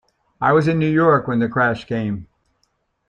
I 0.41 0.51
was 0.53 0.67
in 0.67 0.79
New 0.79 0.89
York 0.89 1.27
when 1.27 1.37
the 1.37 1.47
crash 1.47 1.85
came. 1.85 2.25